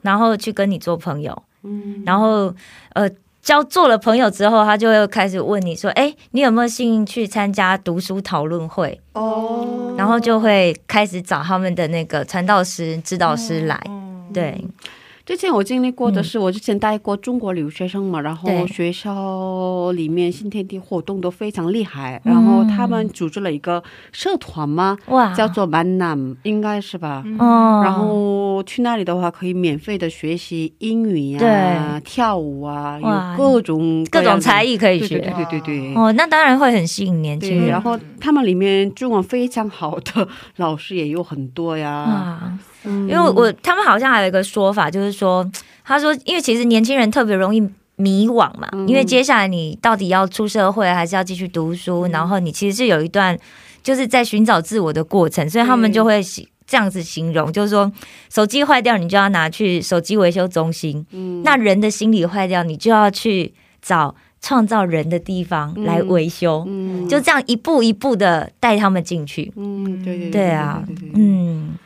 [0.00, 2.54] 然后去跟你做朋友，嗯，然后
[2.94, 3.08] 呃。
[3.40, 13.80] 交做了朋友之后，他就会开始问你说：“哎，你有没有兴趣参加读书讨论会？”哦，然后就会开始找他们的那个传道师、指导师来。
[13.86, 14.62] 嗯对，
[15.28, 27.22] 之前我经历过的是，我之前带过中国留学生嘛，然后学校里面新天地活动都非常厉害，嗯然后他们组织了一个社团嘛，哇，叫做满南，应该是吧？
[27.38, 35.18] 哦，然后去那里的话，可以免费的学习英语呀、对跳舞啊，有各种各种才艺艺可以学。
[35.18, 35.94] 对对对对对对。
[35.94, 37.78] 哦，那当然会很吸引年轻，人然。
[37.82, 40.26] 后他们里面中文非常好的
[40.56, 42.58] 老师也有很多呀。
[42.84, 45.48] 因为我他们好像还有一个说法，就是说，
[45.84, 47.60] 他说，因为其实年轻人特别容易
[47.96, 48.86] 迷惘嘛，嗯。
[48.86, 52.10] 因为接下来你到底要出社会，还是要继续读书，嗯。
[52.10, 53.36] 然后你其实是有一段
[53.82, 57.90] 就是在寻找自我的过程，所以他们就会形这样子形容，就是说，
[58.30, 61.42] 手机坏掉，你就要拿去手机维修中心；嗯。
[61.42, 66.64] 那人的心理坏掉，你就要去找创造人的地方来维修。
[66.68, 67.08] 嗯。
[67.08, 69.50] 就这样一步一步的带他们进去。
[69.56, 71.12] 嗯，对对对啊对对对对。
[71.16, 71.78] 嗯，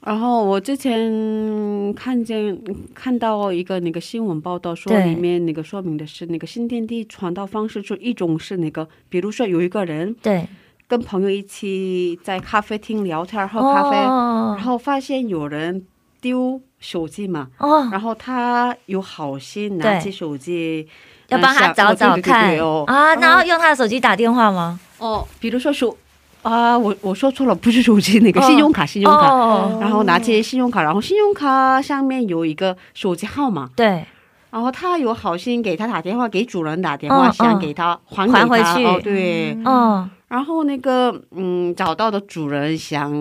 [0.00, 2.58] 然后我之前看见
[2.94, 10.48] 看到一个那个新闻报道说，里面那个说明的是那个新天地传道方式，就一种是那个，比如说有一个人对，
[10.88, 14.54] 跟朋友一起在咖啡厅聊天喝咖啡，哦。
[14.56, 15.84] 然后发现有人
[16.20, 20.88] 丢手机嘛，哦，然后他有好心拿起手机。
[21.28, 22.58] 要帮他找找看。
[22.86, 24.80] 啊，然后用他的手机打电话吗？
[24.98, 25.96] 哦，比如说手
[26.42, 28.46] 啊，我我说错了，不是手机，那个哦。
[28.46, 29.28] 信用卡，信用卡。
[29.28, 34.04] 哦，然后拿起信用卡，然后信用卡上面有一个手机号码，对，
[34.50, 38.84] 然后他有好心给他打电话，给主人打电话，嗯想给他还还回去。
[38.84, 39.56] 哦，对。
[39.64, 43.12] 嗯，然后那个嗯，找到的主人想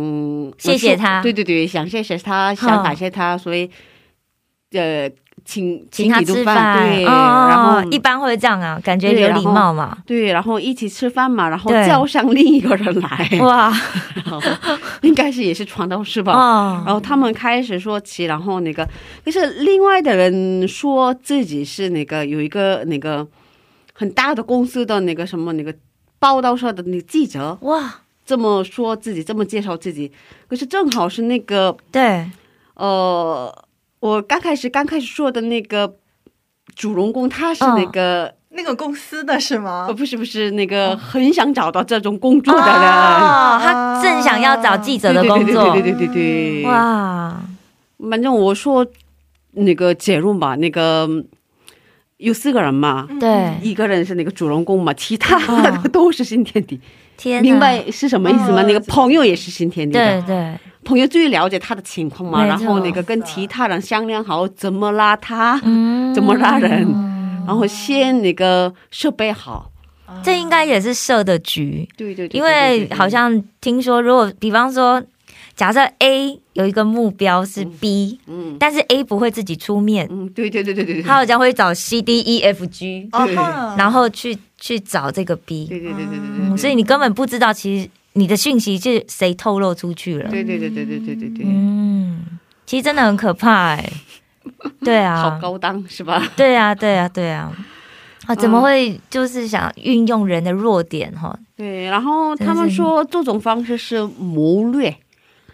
[0.58, 1.22] 谢谢他。
[1.22, 3.70] 对对对，想谢谢他，想感谢他，所以
[4.72, 5.10] 呃，
[5.50, 9.98] 请请他吃饭，对，哦然后一般会这样啊，感觉有礼貌嘛。
[10.06, 13.74] 对，然后一起吃饭嘛，然后叫上另一个人来， 哇，
[14.14, 14.40] 然后
[15.02, 18.88] 应该是也是传道士吧，哦，然后他们开始说起，然后那个，
[19.26, 23.28] 可是另外的人说自己是那个有一个那个
[23.94, 25.74] 很大的公司的那个什么那个
[26.20, 30.12] 报道社的那个记者，哇，这么说自己，这么介绍自己，
[30.48, 32.30] 可是正好是那个对，
[32.76, 33.52] 呃，
[34.00, 35.96] 我刚开始刚开始说的那个
[36.76, 39.86] 主人公，他是那个、那个公司的是吗？
[39.88, 39.94] 呃？
[39.94, 46.62] 不是不是那个很想找到这种工作的人，哦，他正想要找记者的工作对，对对对对对。
[46.62, 47.42] 对，哇，
[48.10, 48.86] 反正我说
[49.52, 51.26] 那个结论吧，那个嗯
[52.18, 56.80] 有四个人嘛，对，一个人是那个主人公嘛，其他哦的都是新天地，
[57.18, 58.62] 天，明白是什么意思吗？
[58.62, 66.12] 哦那个朋友也是新天地的，对对，朋友最了解他的情况嘛，然后那个跟其他人商量好怎么拉他，嗯。
[66.16, 66.82] 怎么拉人，
[67.46, 69.72] 然后先那个设备好，
[70.24, 72.88] 这应该也是设的局，对对对，因对对对。
[72.90, 75.02] 为好像听说，如果比方说，
[75.56, 78.58] 假设 A 有一个目标是 B，、嗯。
[78.60, 83.08] 但是 A 不会自己出面，嗯，对对对对对对，他好像会找 C D E F G，、
[83.78, 86.18] 然后去去找这个 B，对对对对
[86.50, 90.30] 对，所以你根本不知道其实你的讯息是谁透露出去了。
[90.30, 92.26] 对对对对对对对对，嗯，
[92.66, 93.90] 其实真的很可怕哎、
[94.84, 96.22] 对啊好啊，高档是吧？
[96.36, 97.52] 对啊，对啊，对啊。
[98.28, 101.36] 啊，怎么会就是想运用人的弱点哈？
[101.58, 104.96] 对，然后他们说这种方式是谋略。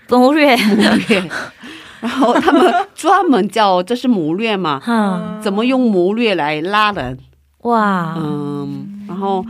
[0.10, 0.76] 谋略，谋
[1.08, 1.30] 略，
[2.00, 7.18] 然后他们专门叫这是谋略嘛，嗯，怎么用谋略来拉人？
[7.62, 9.44] 哇，嗯，然后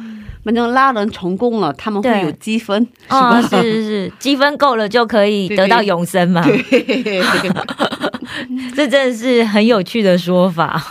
[0.46, 2.80] 反正拉人成功了，他们会有积分，
[3.10, 6.42] 是哦，是是是，积分够了就可以得到永生嘛？
[6.44, 7.22] 对
[8.76, 10.82] 这真的是很有趣的说法。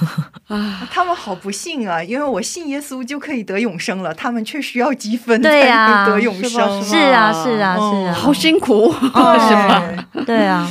[0.49, 6.83] 啊，他们好不幸啊，因为我信耶稣就可以得永生了，他们却需要积分对才呀能得永生。
[6.83, 9.83] 是啊，是啊，哦是啊，好辛苦，哦 是吧？
[10.27, 10.69] 对啊，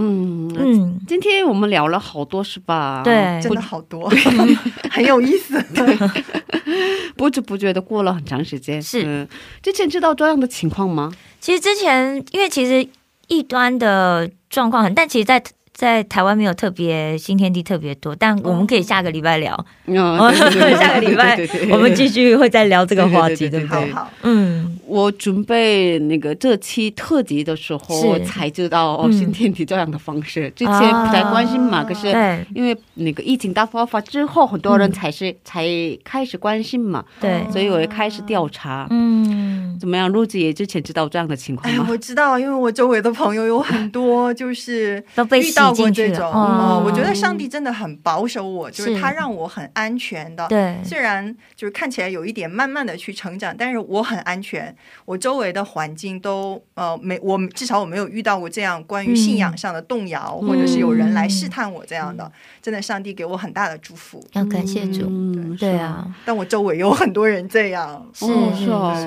[0.00, 3.02] 嗯嗯，嗯，今天我们聊了好多是吧？
[3.04, 4.08] 对真的好多，
[4.90, 5.60] 很有意思。
[7.16, 8.80] 不知不觉的过了很长时间。
[8.80, 9.28] 是嗯，
[9.60, 11.12] 之前知道这样的情况吗？
[11.40, 12.86] 其实之前因为其实
[13.26, 15.42] 异端的状况很，但其实在，
[15.78, 19.56] 在台湾没有特别新天地特别多，但我们可以下个礼拜聊，
[19.86, 21.38] 嗯，下个礼拜
[21.70, 23.92] 我们继续会再聊这个话题，对对对对不对？
[23.92, 35.64] 好好，嗯，我准备那个这期特辑的时候我才知道哦，嗯新天地这样的方式，之前不太关心嘛，可是对因为那个疫情大爆发之后，很多人嗯才是、才
[36.02, 38.88] 开始关心嘛，对，所以我也开始调查。
[38.90, 40.10] 嗯，怎么样？
[40.10, 41.86] 陆子也之前知道这样的情况哎，吗？
[41.88, 49.00] 我知道，因为我周围的朋友有很多就是都被洗遇到过这种，哦呃我觉得上帝真的很保守我，就是是。
[49.00, 50.46] 他让我很安全的。
[50.48, 64.24] 对，虽然就是看起来有一点慢慢的去成长，但是我很安全，我周围的环境都呃没我至少我没有遇到过这样关于信仰上的动摇，嗯或者是有人来试探我这样的，真的上帝给我很大的祝福。
[64.32, 65.78] 要感谢主，嗯，对。
[65.78, 69.06] 啊，但我周围有很多人这样，是哦是是哦是，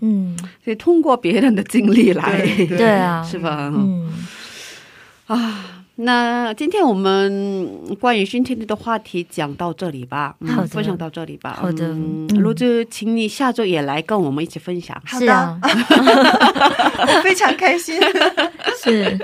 [0.00, 2.78] 嗯，所以通过别人的经历来，对对。
[2.78, 3.70] 对啊， 是吧？
[3.74, 4.10] 嗯，
[5.26, 11.58] 啊，那今天我们关于新天地的话题讲到这里吧，嗯好分享到这里吧。
[11.58, 11.88] 好的
[12.38, 14.94] 卢子，请你下周也来跟我们一起分享。
[15.06, 17.98] 好的，是啊，我非常开心。
[18.84, 19.18] 是，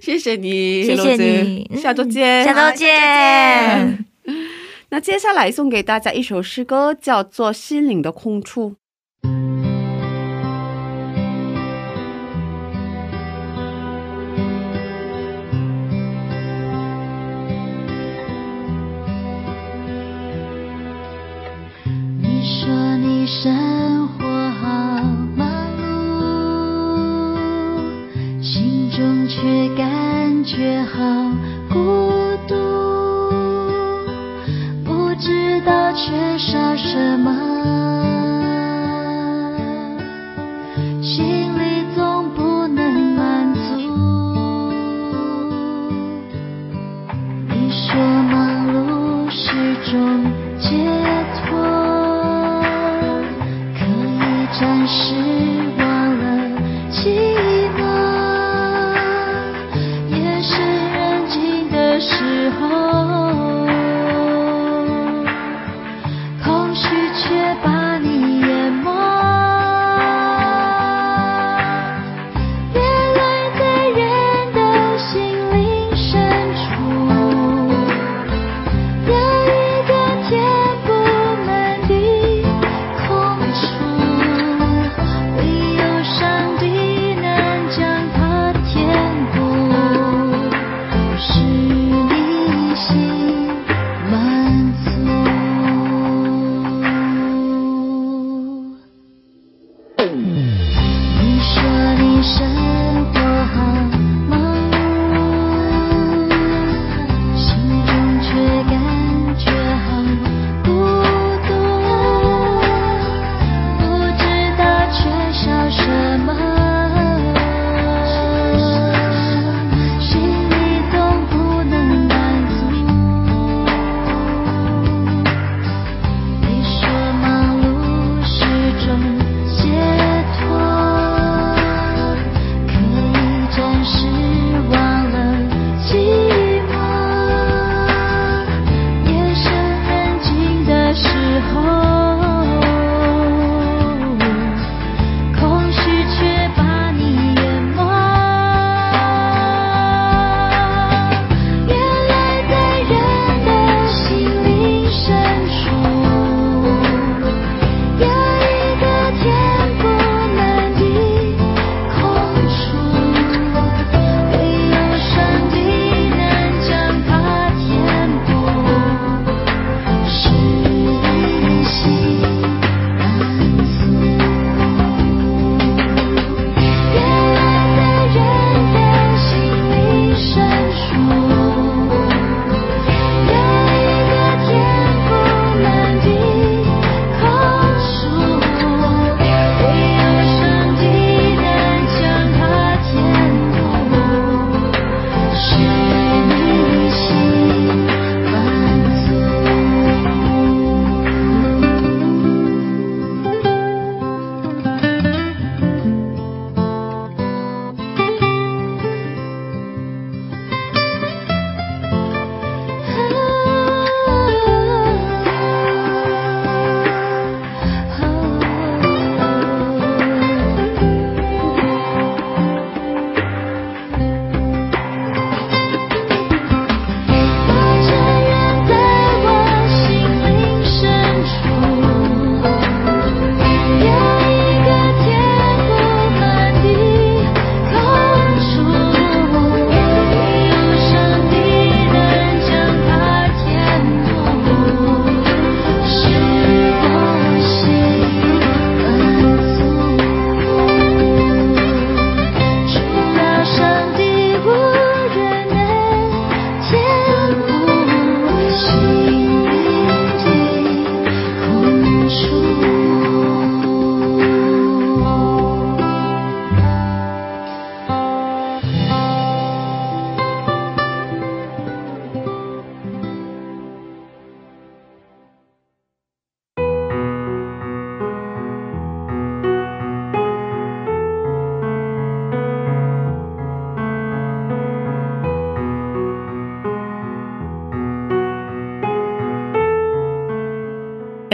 [0.00, 2.44] 谢谢你，谢谢你嗯下周见。
[2.44, 4.04] 下周见。
[4.88, 8.70] 那接下来送给大家一首诗歌，叫做《心灵的空处》。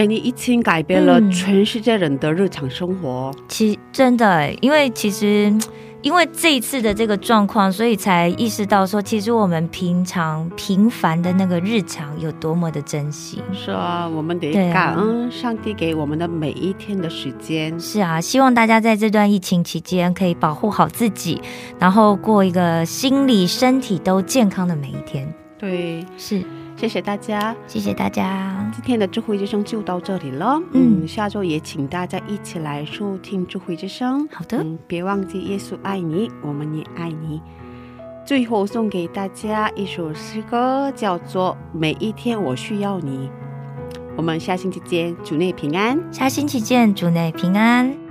[0.02, 3.32] 哎，你疫情改变了嗯全世界人的日常生活。
[3.46, 5.54] 其真的欸，因为其实
[6.02, 13.40] 因为这一次的这个状况，所以才意识到说，其实我们平常平凡的那个日常有多么的珍惜。
[13.52, 17.78] 是啊，我们得感恩上帝给我们的每一天的时间。
[17.78, 21.40] 是啊，希望大家在这段疫情期间可以保护好自己，
[21.78, 25.32] 然后过一个心理、身体都健康的每一天。
[25.56, 26.42] 对，是，
[26.76, 28.70] 谢谢大家，谢谢大家。
[28.74, 30.60] 今天的智慧之声就到这里了。
[30.72, 34.26] 嗯嗯，下周也请大家一起来收听智慧之声。
[34.32, 37.40] 好的，嗯，别忘记耶稣爱你，我们也爱你。
[38.24, 43.28] 最后送给大家一首诗歌，叫做《每一天我需要你》。
[44.16, 45.98] 我们下星期见，主内平安。
[46.12, 48.01] 下星期见，主内平安。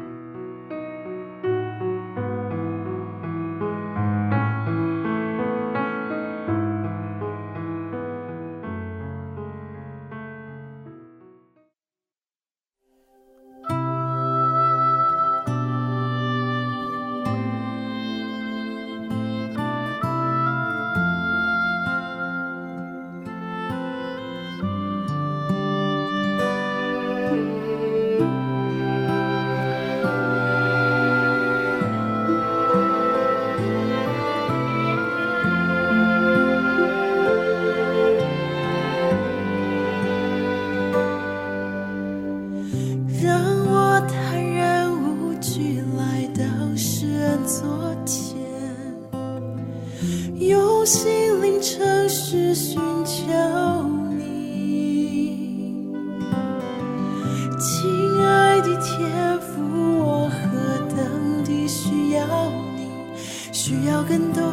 [63.71, 64.43] 需要更多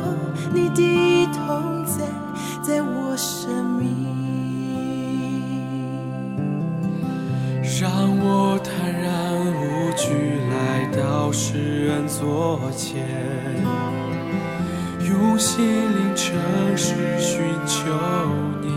[0.55, 2.07] 你的同在，
[2.63, 4.07] 在我生命。
[7.81, 7.91] 让
[8.21, 10.07] 我坦然无惧
[10.53, 13.05] 来到世人座前，
[15.01, 16.39] 用心灵诚
[16.77, 17.91] 实寻求
[18.63, 18.69] 你。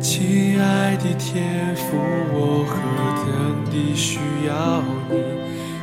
[0.00, 1.96] 亲爱的天父，
[2.32, 2.72] 我何
[3.26, 4.80] 等地需要
[5.10, 5.33] 你，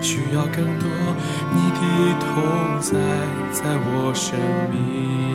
[0.01, 0.89] 需要更多
[1.53, 1.79] 你的
[2.19, 2.97] 同在，
[3.51, 4.37] 在我生
[4.71, 5.30] 命。